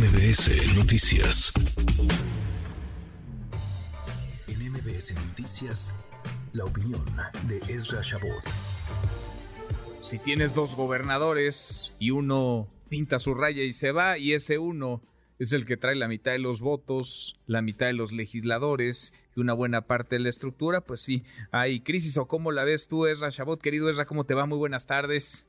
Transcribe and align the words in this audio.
MBS 0.00 0.78
Noticias. 0.78 1.52
En 4.48 4.72
MBS 4.72 5.14
Noticias, 5.28 6.08
la 6.54 6.64
opinión 6.64 7.04
de 7.46 7.58
Ezra 7.70 8.00
Shabot. 8.00 8.42
Si 10.00 10.18
tienes 10.18 10.54
dos 10.54 10.74
gobernadores 10.74 11.94
y 11.98 12.12
uno 12.12 12.66
pinta 12.88 13.18
su 13.18 13.34
raya 13.34 13.62
y 13.62 13.74
se 13.74 13.92
va, 13.92 14.16
y 14.16 14.32
ese 14.32 14.56
uno 14.56 15.02
es 15.38 15.52
el 15.52 15.66
que 15.66 15.76
trae 15.76 15.96
la 15.96 16.08
mitad 16.08 16.32
de 16.32 16.38
los 16.38 16.62
votos, 16.62 17.38
la 17.46 17.60
mitad 17.60 17.84
de 17.84 17.92
los 17.92 18.10
legisladores 18.10 19.12
y 19.36 19.40
una 19.40 19.52
buena 19.52 19.82
parte 19.82 20.16
de 20.16 20.22
la 20.22 20.30
estructura, 20.30 20.80
pues 20.80 21.02
sí, 21.02 21.24
hay 21.50 21.82
crisis. 21.82 22.16
¿O 22.16 22.26
cómo 22.26 22.52
la 22.52 22.64
ves 22.64 22.88
tú, 22.88 23.04
Ezra 23.04 23.28
Shabot? 23.28 23.60
Querido 23.60 23.90
Ezra, 23.90 24.06
¿cómo 24.06 24.24
te 24.24 24.32
va? 24.32 24.46
Muy 24.46 24.56
buenas 24.56 24.86
tardes. 24.86 25.46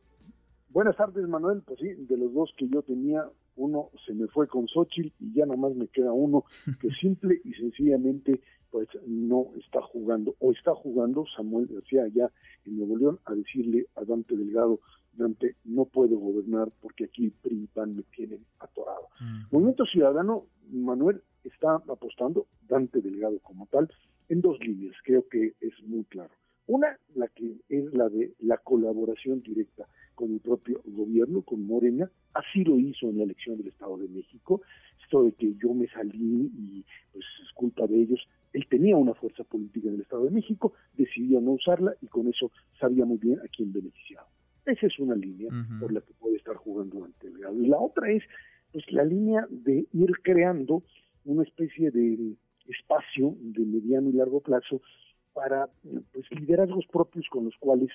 Buenas 0.71 0.97
tardes, 0.97 1.25
Manuel. 1.27 1.61
Pues 1.65 1.79
sí, 1.79 1.87
de 1.87 2.17
los 2.17 2.33
dos 2.33 2.53
que 2.57 2.67
yo 2.67 2.81
tenía, 2.81 3.25
uno 3.55 3.89
se 4.05 4.13
me 4.13 4.27
fue 4.27 4.47
con 4.47 4.67
Xochitl 4.67 5.11
y 5.19 5.33
ya 5.33 5.45
nada 5.45 5.57
más 5.57 5.75
me 5.75 5.87
queda 5.87 6.13
uno 6.13 6.45
que 6.79 6.89
simple 7.01 7.41
y 7.43 7.53
sencillamente 7.53 8.41
pues 8.69 8.87
no 9.05 9.47
está 9.57 9.81
jugando 9.81 10.35
o 10.39 10.51
está 10.51 10.73
jugando 10.73 11.25
Samuel 11.35 11.67
García 11.67 12.03
allá 12.03 12.31
en 12.65 12.77
Nuevo 12.77 12.97
León 12.97 13.19
a 13.25 13.33
decirle 13.35 13.87
a 13.95 14.05
Dante 14.05 14.35
Delgado, 14.37 14.79
Dante, 15.13 15.55
no 15.65 15.85
puedo 15.85 16.17
gobernar 16.17 16.71
porque 16.81 17.05
aquí 17.05 17.31
PRI 17.41 17.69
me 17.87 18.03
tienen 18.15 18.45
atorado. 18.59 19.09
Movimiento 19.51 19.85
Ciudadano, 19.85 20.45
Manuel, 20.71 21.21
está 21.43 21.75
apostando, 21.75 22.47
Dante 22.67 23.01
Delgado 23.01 23.39
como 23.39 23.67
tal, 23.67 23.89
en 24.29 24.39
dos 24.39 24.57
líneas, 24.61 24.95
creo 25.03 25.27
que 25.27 25.53
es 25.59 25.73
muy 25.83 26.05
claro. 26.05 26.31
Una, 26.67 26.97
la 27.15 27.27
que 27.27 27.57
es 27.67 27.93
la 27.93 28.07
de 28.07 28.33
la 28.39 28.57
colaboración 28.57 29.41
directa 29.41 29.87
con 30.15 30.31
el 30.31 30.39
propio 30.39 30.81
gobierno, 30.85 31.41
con 31.41 31.65
Morena, 31.65 32.09
así 32.33 32.63
lo 32.63 32.79
hizo 32.79 33.09
en 33.09 33.17
la 33.17 33.23
elección 33.23 33.57
del 33.57 33.67
Estado 33.67 33.97
de 33.97 34.07
México, 34.07 34.61
esto 35.01 35.23
de 35.23 35.33
que 35.33 35.53
yo 35.61 35.73
me 35.73 35.87
salí 35.87 36.51
y 36.57 36.85
pues 37.11 37.25
es 37.43 37.51
culpa 37.53 37.87
de 37.87 38.01
ellos, 38.01 38.27
él 38.53 38.65
tenía 38.69 38.97
una 38.97 39.13
fuerza 39.13 39.43
política 39.43 39.89
en 39.89 39.95
el 39.95 40.01
Estado 40.01 40.25
de 40.25 40.31
México, 40.31 40.73
decidió 40.93 41.41
no 41.41 41.51
usarla 41.51 41.93
y 42.01 42.07
con 42.07 42.27
eso 42.27 42.51
sabía 42.79 43.05
muy 43.05 43.17
bien 43.17 43.39
a 43.39 43.47
quién 43.55 43.71
beneficiaba. 43.71 44.27
Esa 44.65 44.87
es 44.87 44.99
una 44.99 45.15
línea 45.15 45.49
por 45.79 45.91
la 45.91 46.01
que 46.01 46.13
puede 46.13 46.35
estar 46.35 46.55
jugando 46.55 47.03
ante 47.03 47.27
el 47.27 47.63
Y 47.63 47.67
la 47.67 47.79
otra 47.79 48.11
es 48.11 48.23
pues 48.71 48.89
la 48.91 49.03
línea 49.03 49.45
de 49.49 49.85
ir 49.91 50.11
creando 50.23 50.83
una 51.25 51.43
especie 51.43 51.91
de 51.91 52.35
espacio 52.67 53.35
de 53.39 53.65
mediano 53.65 54.09
y 54.09 54.13
largo 54.13 54.39
plazo 54.39 54.81
para 55.33 55.69
pues 56.11 56.25
liderazgos 56.31 56.85
propios 56.87 57.25
con 57.29 57.45
los 57.45 57.55
cuales 57.57 57.89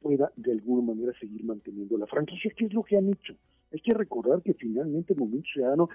pueda 0.00 0.32
de 0.36 0.52
alguna 0.52 0.94
manera 0.94 1.12
seguir 1.18 1.44
manteniendo 1.44 1.98
la 1.98 2.06
franquicia, 2.06 2.52
que 2.56 2.66
es 2.66 2.72
lo 2.72 2.82
que 2.82 2.96
han 2.96 3.08
hecho. 3.08 3.34
Hay 3.72 3.80
que 3.80 3.94
recordar 3.94 4.42
que 4.42 4.54
finalmente 4.54 5.12
el 5.12 5.18
Movimiento 5.18 5.48
Ciudadano 5.52 5.88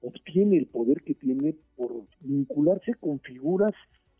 obtiene 0.00 0.56
el 0.56 0.66
poder 0.66 1.02
que 1.02 1.14
tiene 1.14 1.54
por 1.76 2.04
vincularse 2.20 2.94
con 2.94 3.20
figuras 3.20 3.74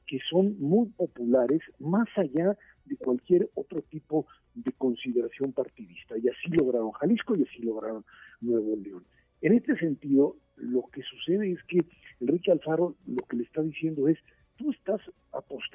que 0.06 0.18
son 0.30 0.58
muy 0.60 0.88
populares 0.90 1.60
más 1.78 2.08
allá 2.16 2.56
de 2.84 2.96
cualquier 2.96 3.50
otro 3.54 3.82
tipo 3.82 4.26
de 4.54 4.72
consideración 4.72 5.52
partidista. 5.52 6.16
Y 6.16 6.28
así 6.28 6.48
lograron 6.50 6.92
Jalisco 6.92 7.36
y 7.36 7.42
así 7.42 7.62
lograron 7.62 8.04
Nuevo 8.40 8.76
León. 8.76 9.04
En 9.40 9.54
este 9.54 9.76
sentido, 9.76 10.36
lo 10.56 10.84
que 10.92 11.02
sucede 11.02 11.52
es 11.52 11.62
que 11.64 11.78
Enrique 12.20 12.52
Alfaro 12.52 12.94
lo 13.06 13.26
que 13.28 13.36
le 13.36 13.42
está 13.42 13.62
diciendo 13.62 14.08
es, 14.08 14.18
tú 14.56 14.70
estás 14.70 15.00
apostando 15.32 15.65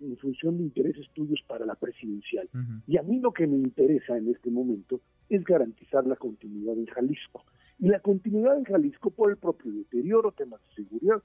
en 0.00 0.16
función 0.16 0.58
de 0.58 0.64
intereses 0.64 1.06
tuyos 1.14 1.40
para 1.46 1.64
la 1.64 1.74
presidencial. 1.74 2.48
Y 2.86 2.96
a 2.98 3.02
mí 3.02 3.20
lo 3.20 3.32
que 3.32 3.46
me 3.46 3.56
interesa 3.56 4.16
en 4.16 4.28
este 4.28 4.50
momento 4.50 5.00
es 5.28 5.44
garantizar 5.44 6.06
la 6.06 6.16
continuidad 6.16 6.74
en 6.74 6.86
Jalisco. 6.86 7.44
Y 7.78 7.88
la 7.88 8.00
continuidad 8.00 8.56
en 8.58 8.64
Jalisco 8.64 9.10
por 9.10 9.30
el 9.30 9.36
propio 9.36 9.72
deterioro, 9.72 10.32
temas 10.32 10.60
de 10.68 10.84
seguridad, 10.84 11.22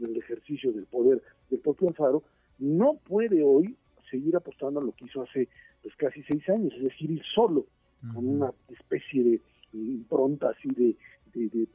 el 0.00 0.16
ejercicio 0.16 0.72
del 0.72 0.86
poder 0.86 1.22
del 1.50 1.60
propio 1.60 1.88
Alfaro, 1.88 2.22
no 2.58 2.98
puede 3.04 3.42
hoy 3.42 3.76
seguir 4.10 4.36
apostando 4.36 4.80
a 4.80 4.84
lo 4.84 4.92
que 4.92 5.06
hizo 5.06 5.22
hace 5.22 5.48
pues 5.82 5.94
casi 5.96 6.22
seis 6.24 6.46
años, 6.48 6.72
es 6.76 6.84
decir, 6.84 7.10
ir 7.10 7.22
solo, 7.34 7.66
con 8.14 8.26
una 8.26 8.52
especie 8.68 9.22
de 9.22 9.40
impronta 9.72 10.50
así 10.50 10.68
de, 10.70 10.96
de, 11.34 11.66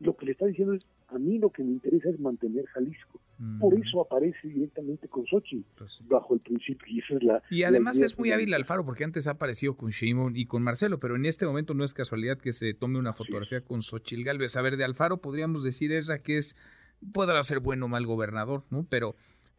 Lo 0.00 0.16
que 0.16 0.26
le 0.26 0.32
está 0.32 0.46
diciendo 0.46 0.74
es, 0.74 0.84
a 1.08 1.18
mí 1.18 1.38
lo 1.38 1.50
que 1.50 1.62
me 1.62 1.72
interesa 1.72 2.10
es 2.10 2.20
mantener 2.20 2.66
Jalisco. 2.66 3.20
Por 3.60 3.72
eso 3.74 4.00
aparece 4.00 4.48
directamente 4.48 5.06
con 5.06 5.24
Sochi, 5.24 5.64
pues 5.76 6.00
bajo 6.08 6.34
el 6.34 6.40
principio. 6.40 6.86
Y, 6.88 6.98
es 6.98 7.22
la, 7.22 7.40
y 7.50 7.62
además 7.62 8.00
es 8.00 8.18
muy 8.18 8.32
hábil 8.32 8.52
Alfaro, 8.52 8.84
porque 8.84 9.04
antes 9.04 9.28
ha 9.28 9.32
aparecido 9.32 9.76
con 9.76 9.90
Shimon 9.90 10.36
y 10.36 10.46
con 10.46 10.62
Marcelo, 10.64 10.98
pero 10.98 11.14
en 11.14 11.24
este 11.24 11.46
momento 11.46 11.72
no 11.72 11.84
es 11.84 11.94
casualidad 11.94 12.38
que 12.38 12.52
se 12.52 12.74
tome 12.74 12.98
una 12.98 13.12
fotografía 13.12 13.60
con 13.60 13.82
Xochitl 13.82 14.24
Galvez. 14.24 14.56
A 14.56 14.62
ver, 14.62 14.76
de 14.76 14.84
Alfaro 14.84 15.18
podríamos 15.18 15.62
decir 15.62 15.92
esa 15.92 16.18
que 16.18 16.38
es, 16.38 16.56
podrá 17.12 17.40
ser 17.44 17.60
bueno 17.60 17.86
o 17.86 17.88
mal 17.88 18.06
gobernador, 18.06 18.64
¿no? 18.70 18.84
Pero 18.90 19.14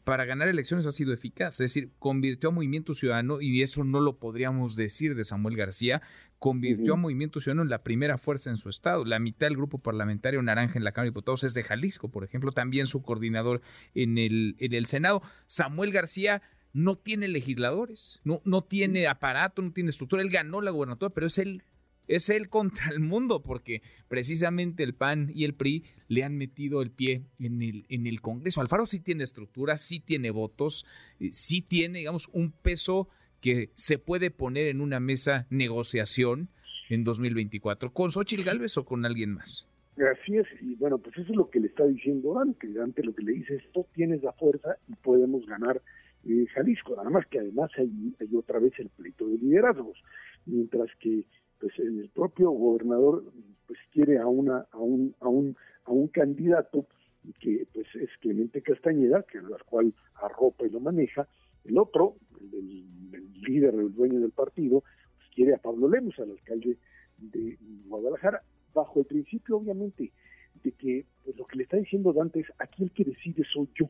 para 0.10 0.26
ganar 0.26 0.48
elecciones 0.48 0.88
ha 0.88 0.92
sido 0.92 1.14
eficaz, 1.14 1.54
es 1.62 1.72
decir, 1.72 1.92
convirtió 2.00 2.50
a 2.50 2.52
Movimiento 2.52 2.96
Ciudadano, 2.96 3.42
y 3.42 3.62
eso 3.62 3.84
no 3.84 4.00
lo 4.00 4.18
podríamos 4.18 4.76
decir 4.76 5.14
de 5.14 5.24
Samuel 5.24 5.56
García, 5.56 6.02
convirtió 6.40 6.94
a 6.94 6.96
Movimiento 6.96 7.40
Ciudadano 7.40 7.62
en 7.62 7.70
la 7.70 7.84
primera 7.84 8.18
fuerza 8.18 8.50
en 8.50 8.58
su 8.58 8.70
estado. 8.70 9.06
La 9.06 9.20
mitad 9.20 9.46
del 9.46 9.56
grupo 9.56 9.78
parlamentario 9.78 10.42
naranja 10.42 10.80
en 10.80 10.84
la 10.84 10.94
Cámara 10.94 11.06
de 11.06 11.12
Diputados 11.12 11.44
es 11.44 11.54
de 11.54 11.62
Jalisco, 11.62 12.10
por 12.10 12.24
ejemplo, 12.24 12.52
también 12.52 12.88
su 12.88 13.04
coordinador 13.04 13.62
en 13.94 14.18
el, 14.18 14.56
en 14.58 14.74
el 14.74 14.88
Senado. 14.88 15.22
Samuel 15.46 15.92
García 15.92 16.42
no 16.74 16.98
tiene 16.98 17.28
legisladores, 17.28 18.20
no, 18.24 18.42
no 18.46 18.64
tiene 18.64 19.06
aparato, 19.06 19.62
no 19.62 19.74
tiene 19.74 19.92
estructura, 19.92 20.24
él 20.24 20.32
ganó 20.32 20.60
la 20.62 20.72
gobernatura, 20.72 21.12
pero 21.12 21.28
es 21.28 21.38
el 21.38 21.62
es 22.10 22.30
él 22.30 22.50
contra 22.50 22.90
el 22.90 23.00
mundo, 23.00 23.42
porque 23.42 23.82
precisamente 24.10 24.84
el 24.84 24.94
PAN 24.94 25.32
y 25.34 25.46
el 25.46 25.54
PRI 25.54 25.86
le 26.08 26.24
han 26.24 26.38
metido 26.38 26.82
el 26.82 26.92
pie 26.92 27.24
en 27.40 27.62
el, 27.62 27.86
en 27.88 28.08
el 28.08 28.20
Congreso. 28.20 28.60
Alfaro 28.60 28.86
sí 28.86 29.00
tiene 29.00 29.24
estructura, 29.24 29.78
sí 29.78 30.00
tiene 30.00 30.32
votos, 30.32 30.86
eh, 31.20 31.30
sí 31.32 31.62
tiene, 31.62 32.00
digamos, 32.00 32.28
un 32.34 32.52
peso 32.52 33.08
que 33.42 33.70
se 33.76 34.00
puede 34.00 34.32
poner 34.32 34.68
en 34.68 34.82
una 34.82 35.00
mesa 35.00 35.46
negociación 35.50 36.50
en 36.90 37.04
2024. 37.04 37.94
¿Con 37.94 38.10
Xochitl 38.10 38.44
Galvez 38.44 38.76
o 38.78 38.86
con 38.86 39.06
alguien 39.06 39.36
más? 39.36 39.68
Así 39.96 40.38
es, 40.38 40.48
y 40.62 40.76
bueno, 40.76 40.98
pues 40.98 41.16
eso 41.18 41.30
es 41.32 41.38
lo 41.38 41.50
que 41.50 41.60
le 41.60 41.68
está 41.68 41.86
diciendo 41.86 42.34
Dante. 42.34 42.72
Dante 42.74 43.04
lo 43.04 43.14
que 43.14 43.24
le 43.24 43.34
dice 43.34 43.56
es, 43.56 43.72
tú 43.72 43.86
tienes 43.94 44.24
la 44.24 44.34
fuerza 44.34 44.78
y 44.88 44.96
podemos 44.96 45.46
ganar 45.46 45.82
eh, 46.26 46.48
Jalisco. 46.56 46.96
Nada 46.96 47.10
más 47.12 47.28
que 47.28 47.40
además 47.40 47.70
hay, 47.78 48.16
hay 48.20 48.36
otra 48.36 48.60
vez 48.60 48.74
el 48.80 48.90
pleito 48.90 49.28
de 49.28 49.38
liderazgos. 49.38 50.02
Mientras 50.46 50.90
que 51.00 51.26
pues 51.60 51.78
el 51.80 52.10
propio 52.14 52.52
gobernador 52.52 53.24
pues 53.68 53.80
quiere 53.92 54.18
a 54.18 54.28
una 54.28 54.66
a 54.72 54.78
un 54.78 55.16
a 55.20 55.28
un 55.28 55.56
a 55.86 55.92
un 55.92 56.08
candidato 56.08 56.88
que 57.40 57.68
pues 57.74 57.88
es 57.96 58.10
Clemente 58.20 58.62
Castañeda 58.62 59.24
que 59.24 59.38
al 59.40 59.64
cual 59.66 59.94
arropa 60.16 60.66
y 60.66 60.70
lo 60.70 60.80
maneja. 60.80 61.28
El 61.66 61.78
otro 61.78 62.16
el, 62.42 62.86
líder 63.42 63.76
el 63.76 63.94
dueño 63.94 64.20
del 64.20 64.32
partido 64.32 64.84
pues 65.18 65.30
quiere 65.36 65.54
a 65.54 65.58
Pablo 65.58 65.90
Lemos 65.90 66.18
al 66.20 66.32
alcalde 66.32 66.78
de 67.18 67.58
Guadalajara 67.88 68.42
bajo 68.74 69.00
el 69.00 69.06
principio 69.06 69.58
obviamente 69.58 70.12
de 70.64 70.72
que 70.72 71.06
pues, 71.24 71.38
lo 71.38 71.46
que 71.46 71.58
le 71.58 71.64
está 71.64 71.78
diciendo 71.78 72.14
Dante 72.14 72.40
es 72.40 72.48
aquí 72.60 72.84
el 72.84 72.92
que 72.92 73.04
decide 73.04 73.44
soy 73.54 73.70
yo 73.76 73.90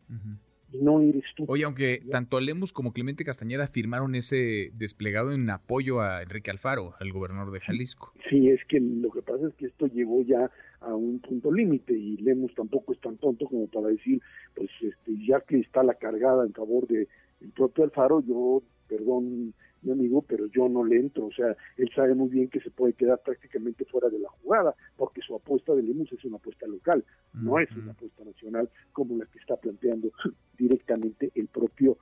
no 0.74 1.02
eres 1.02 1.24
tú. 1.36 1.46
Oye, 1.48 1.64
aunque 1.64 2.02
tanto 2.12 2.40
Lemus 2.40 2.72
como 2.74 2.94
Clemente 2.94 3.26
Castañeda 3.26 3.68
firmaron 3.68 4.16
ese 4.16 4.72
desplegado 4.74 5.32
en 5.32 5.50
apoyo 5.50 6.02
a 6.02 6.22
Enrique 6.22 6.52
Alfaro, 6.52 6.94
al 7.00 7.12
gobernador 7.12 7.52
de 7.52 7.60
Jalisco. 7.60 8.14
Sí, 8.30 8.50
es 8.50 8.60
que 8.68 8.80
lo 8.80 9.10
que 9.12 9.22
pasa 9.22 9.48
es 9.48 9.54
que 9.56 9.66
esto 9.68 9.88
llegó 9.88 10.22
ya 10.24 10.50
a 10.82 10.94
un 10.94 11.20
punto 11.20 11.52
límite 11.52 11.98
y 11.98 12.18
Lemus 12.18 12.54
tampoco 12.56 12.94
es 12.94 13.00
tan 13.00 13.18
tonto 13.18 13.46
como 13.46 13.68
para 13.68 13.88
decir, 13.88 14.22
pues 14.56 14.70
este, 14.82 15.26
ya 15.26 15.42
que 15.42 15.60
está 15.60 15.84
la 15.84 15.96
cargada 15.96 16.46
en 16.46 16.54
favor 16.54 16.88
de 16.88 17.08
el 17.42 17.52
propio 17.52 17.86
Alfaro, 17.86 18.22
yo, 18.22 18.62
perdón, 18.88 19.54
mi 19.82 19.92
amigo, 19.92 20.22
pero 20.22 20.48
yo 20.48 20.68
no 20.68 20.84
le 20.84 20.98
entro. 20.98 21.28
O 21.28 21.32
sea, 21.32 21.56
él 21.78 21.90
sabe 21.96 22.16
muy 22.16 22.30
bien 22.30 22.50
que 22.50 22.60
se 22.60 22.72
puede 22.72 22.94
quedar 22.94 23.22
prácticamente 23.24 23.86
fuera 23.86 24.10
de 24.10 24.20
la 24.20 24.30
jugada, 24.30 24.76
porque 24.98 25.22
su 25.22 25.36
apuesta 25.36 25.74
de 25.74 25.84
Lemus 25.84 26.12
es 26.12 26.24
una 26.26 26.38
apuesta 26.38 26.68
local, 26.68 27.04
no 27.34 27.60
es 27.60 27.72
una 27.72 27.92
apuesta 27.92 28.24
nacional 28.24 28.70
como 28.92 29.18
la 29.18 29.26
que 29.26 29.40
está 29.40 29.56
planteando 29.56 30.12
directamente 30.58 31.32
el 31.36 31.48
propio 31.48 31.98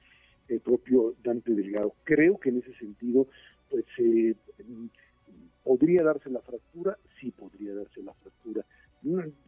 el 0.48 0.62
propio 0.62 1.14
Dante 1.24 1.54
Delgado. 1.54 1.94
Creo 2.04 2.40
que 2.40 2.50
en 2.50 2.60
ese 2.60 2.74
sentido, 2.76 3.28
pues 3.70 3.86
eh, 3.98 4.34
podría 5.64 6.04
darse 6.04 6.30
la 6.30 6.40
fractura, 6.42 6.98
sí 7.20 7.32
podría 7.32 7.76
darse 7.76 8.02
la 8.02 8.14
fractura. 8.14 8.66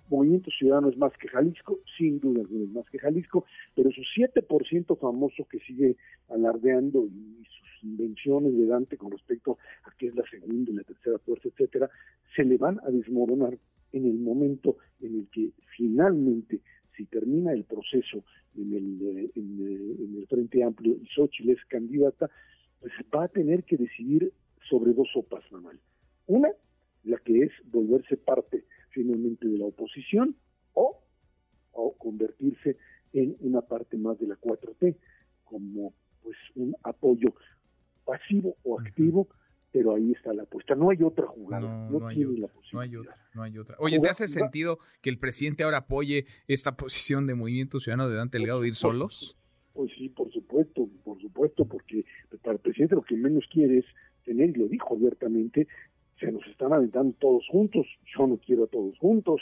Movimiento 0.09 0.49
ciudadano 0.51 0.89
es 0.89 0.97
más 0.97 1.13
que 1.17 1.27
Jalisco, 1.27 1.79
sin 1.97 2.19
duda 2.19 2.41
es 2.41 2.69
más 2.69 2.89
que 2.89 2.97
Jalisco, 2.97 3.45
pero 3.75 3.91
su 3.91 4.01
7% 4.01 4.97
famoso 4.97 5.45
que 5.45 5.59
sigue 5.59 5.97
alardeando 6.29 7.05
y 7.07 7.43
sus 7.45 7.83
invenciones 7.83 8.57
de 8.57 8.65
Dante 8.65 8.97
con 8.97 9.11
respecto 9.11 9.57
a 9.83 9.91
qué 9.97 10.07
es 10.07 10.15
la 10.15 10.23
segunda 10.29 10.71
y 10.71 10.75
la 10.75 10.83
tercera 10.83 11.19
fuerza, 11.19 11.49
etcétera, 11.49 11.89
se 12.35 12.43
le 12.43 12.57
van 12.57 12.79
a 12.83 12.89
desmoronar 12.89 13.57
en 13.91 14.05
el 14.05 14.19
momento 14.19 14.77
en 15.01 15.19
el 15.19 15.27
que 15.29 15.51
finalmente 15.77 16.61
si 16.95 17.05
termina 17.05 17.53
el 17.53 17.63
proceso 17.63 18.23
en 18.55 18.73
el, 18.73 19.17
eh, 19.17 19.31
eh, 19.35 19.35
en, 19.35 20.15
el 20.17 20.27
Frente 20.27 20.63
Amplio 20.63 20.97
y 21.01 21.05
Xochitl 21.07 21.51
es 21.51 21.63
candidata, 21.65 22.29
pues 22.81 22.91
va 23.15 23.25
a 23.25 23.27
tener 23.27 23.63
que 23.63 23.77
decidir 23.77 24.31
sobre 24.69 24.93
dos 24.93 25.07
sopas, 25.13 25.43
Manuel. 25.51 25.79
Una, 26.27 26.49
la 27.03 27.17
que 27.19 27.43
es 27.43 27.51
volverse 27.71 28.17
parte 28.17 28.65
oposición 29.61 30.35
o, 30.73 31.01
o 31.71 31.93
convertirse 31.97 32.77
en 33.13 33.35
una 33.39 33.61
parte 33.61 33.97
más 33.97 34.19
de 34.19 34.27
la 34.27 34.35
4T, 34.35 34.95
como 35.43 35.93
pues 36.21 36.37
un 36.55 36.75
apoyo 36.83 37.33
pasivo 38.05 38.55
o 38.63 38.79
activo, 38.79 39.27
pero 39.71 39.95
ahí 39.95 40.11
está 40.11 40.33
la 40.33 40.43
apuesta. 40.43 40.75
No 40.75 40.89
hay 40.89 41.01
otra 41.03 41.27
jugada, 41.27 41.61
no, 41.61 42.07
hay 42.07 42.25
otra, 42.25 42.49
No 42.73 42.79
hay 42.79 42.95
otra, 42.95 43.15
no 43.33 43.43
hay 43.43 43.57
otra. 43.57 43.75
Oye, 43.79 43.99
¿te 43.99 44.09
hace 44.09 44.27
sentido 44.27 44.79
que 45.01 45.09
el 45.09 45.19
presidente 45.19 45.63
ahora 45.63 45.79
apoye 45.79 46.25
esta 46.47 46.75
posición 46.75 47.27
de 47.27 47.35
Movimiento 47.35 47.79
Ciudadano 47.79 48.09
de 48.09 48.15
Dante 48.15 48.37
Delgado 48.37 48.61
de 48.61 48.69
ir 48.69 48.75
solos? 48.75 49.37
Pues 49.73 49.91
sí, 49.97 50.09
por 50.09 50.31
supuesto, 50.31 50.89
por 51.03 51.21
supuesto, 51.21 51.65
porque 51.65 52.05
para 52.41 52.53
el 52.53 52.59
presidente 52.59 52.95
lo 52.95 53.03
que 53.03 53.15
menos 53.15 53.45
quiere 53.51 53.79
es 53.79 53.85
tener, 54.25 54.49
y 54.49 54.53
lo 54.53 54.67
dijo 54.67 54.95
abiertamente, 54.95 55.67
se 56.19 56.31
nos 56.31 56.45
están 56.47 56.73
aventando 56.73 57.13
todos 57.19 57.47
juntos, 57.47 57.87
yo 58.17 58.27
no 58.27 58.37
quiero 58.37 58.65
a 58.65 58.67
todos 58.67 58.97
juntos, 58.97 59.41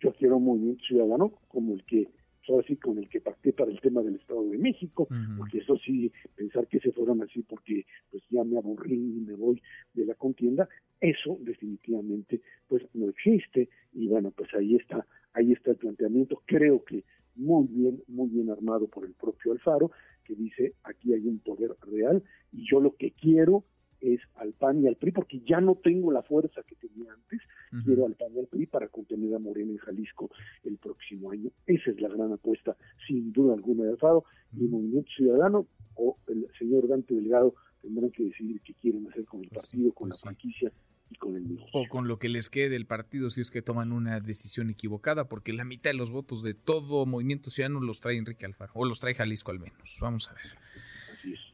yo 0.00 0.12
quiero 0.12 0.36
un 0.36 0.44
movimiento 0.44 0.84
ciudadano 0.84 1.32
como 1.48 1.74
el 1.74 1.84
que 1.84 2.08
así 2.56 2.76
con 2.76 2.98
el 2.98 3.08
que 3.08 3.20
pacté 3.20 3.52
para 3.52 3.70
el 3.70 3.80
tema 3.80 4.00
del 4.02 4.16
Estado 4.16 4.48
de 4.48 4.58
México, 4.58 5.08
porque 5.36 5.58
eso 5.58 5.76
sí, 5.78 6.10
pensar 6.34 6.66
que 6.66 6.80
se 6.80 6.92
fueron 6.92 7.22
así 7.22 7.42
porque 7.42 7.84
pues 8.10 8.22
ya 8.30 8.44
me 8.44 8.56
aburrí 8.56 8.94
y 8.94 9.20
me 9.20 9.34
voy 9.34 9.60
de 9.92 10.06
la 10.06 10.14
contienda, 10.14 10.68
eso 11.00 11.36
definitivamente 11.40 12.40
pues 12.66 12.82
no 12.94 13.08
existe. 13.08 13.68
Y 13.92 14.08
bueno, 14.08 14.30
pues 14.30 14.48
ahí 14.54 14.76
está, 14.76 15.06
ahí 15.34 15.52
está 15.52 15.72
el 15.72 15.76
planteamiento, 15.76 16.42
creo 16.46 16.84
que 16.84 17.04
muy 17.34 17.66
bien, 17.68 18.02
muy 18.08 18.30
bien 18.30 18.50
armado 18.50 18.86
por 18.88 19.04
el 19.04 19.12
propio 19.12 19.52
Alfaro, 19.52 19.90
que 20.24 20.34
dice 20.34 20.74
aquí 20.84 21.12
hay 21.12 21.26
un 21.26 21.38
poder 21.40 21.72
real 21.82 22.22
y 22.52 22.66
yo 22.68 22.80
lo 22.80 22.96
que 22.96 23.12
quiero 23.12 23.64
es 24.00 24.20
al 24.36 24.52
PAN 24.52 24.82
y 24.82 24.86
al 24.86 24.96
PRI, 24.96 25.12
porque 25.12 25.40
ya 25.40 25.60
no 25.60 25.76
tengo 25.76 26.12
la 26.12 26.22
fuerza 26.22 26.62
que 26.62 26.76
tenía 26.76 27.12
antes, 27.12 27.40
quiero 27.84 28.06
al 28.06 28.14
PAN 28.14 28.34
y 28.34 28.40
al 28.40 28.46
PRI 28.46 28.66
para 28.66 28.88
contener 28.88 29.34
a 29.34 29.38
Morena 29.38 29.72
en 29.72 29.78
Jalisco 29.78 30.30
el 30.64 30.78
próximo 30.78 31.30
año. 31.30 31.50
Esa 31.66 31.90
es 31.90 32.00
la 32.00 32.08
gran 32.08 32.32
apuesta, 32.32 32.76
sin 33.06 33.32
duda 33.32 33.54
alguna, 33.54 33.84
de 33.84 33.90
Alfaro, 33.90 34.24
y 34.56 34.64
el 34.64 34.70
Movimiento 34.70 35.10
Ciudadano 35.16 35.66
o 35.94 36.16
el 36.28 36.46
señor 36.58 36.88
Dante 36.88 37.14
Delgado 37.14 37.54
tendrán 37.82 38.10
que 38.10 38.24
decidir 38.24 38.60
qué 38.62 38.74
quieren 38.74 39.06
hacer 39.08 39.24
con 39.24 39.42
el 39.42 39.48
pues 39.48 39.66
partido, 39.66 39.92
con 39.92 40.08
pues 40.08 40.20
la 40.20 40.30
franquicia 40.30 40.72
y 41.10 41.16
con 41.16 41.36
el 41.36 41.48
negocio. 41.48 41.80
O 41.80 41.88
con 41.88 42.08
lo 42.08 42.18
que 42.18 42.28
les 42.28 42.50
quede 42.50 42.68
del 42.68 42.86
partido 42.86 43.30
si 43.30 43.40
es 43.40 43.50
que 43.50 43.62
toman 43.62 43.92
una 43.92 44.20
decisión 44.20 44.70
equivocada, 44.70 45.28
porque 45.28 45.52
la 45.52 45.64
mitad 45.64 45.90
de 45.90 45.96
los 45.96 46.10
votos 46.10 46.42
de 46.42 46.54
todo 46.54 47.06
Movimiento 47.06 47.50
Ciudadano 47.50 47.80
los 47.80 48.00
trae 48.00 48.16
Enrique 48.16 48.46
Alfaro, 48.46 48.72
o 48.74 48.84
los 48.84 49.00
trae 49.00 49.14
Jalisco 49.14 49.50
al 49.50 49.60
menos. 49.60 49.98
Vamos 50.00 50.28
a 50.28 50.34
ver. 50.34 50.42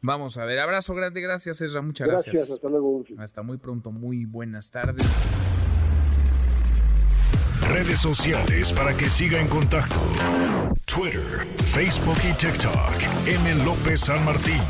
Vamos 0.01 0.37
a 0.37 0.45
ver. 0.45 0.59
Abrazo 0.59 0.95
grande, 0.95 1.21
gracias, 1.21 1.61
Ezra. 1.61 1.83
Muchas 1.83 2.09
gracias. 2.09 2.35
Gracias, 2.35 2.55
hasta 2.57 2.69
luego. 2.69 3.05
Hasta 3.19 3.43
muy 3.43 3.59
pronto, 3.59 3.91
muy 3.91 4.25
buenas 4.25 4.71
tardes. 4.71 5.07
Redes 7.69 7.99
sociales 7.99 8.73
para 8.73 8.97
que 8.97 9.09
siga 9.09 9.41
en 9.41 9.49
contacto: 9.49 10.01
Twitter, 10.85 11.47
Facebook 11.65 12.19
y 12.29 12.33
TikTok. 12.35 13.27
M. 13.27 13.65
López 13.65 14.01
San 14.01 14.25
Martín. 14.25 14.61